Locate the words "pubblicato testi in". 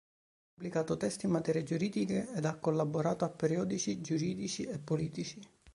0.55-1.31